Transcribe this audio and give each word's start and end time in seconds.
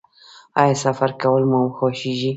ایا 0.61 0.73
سفر 0.83 1.09
کول 1.21 1.43
مو 1.51 1.61
خوښیږي؟ 1.75 2.29